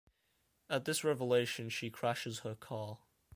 [0.67, 2.97] At this revelation she crashes her car.